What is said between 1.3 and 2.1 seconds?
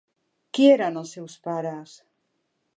pares?